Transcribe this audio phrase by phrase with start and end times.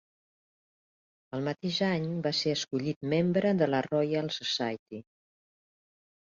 [1.37, 5.07] El mateix any va ser escollit membre de la Royal Society.